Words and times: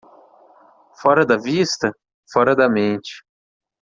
Fora 0.99 1.23
da 1.27 1.37
vista? 1.37 1.93
fora 2.33 2.55
da 2.55 2.67
mente. 2.67 3.23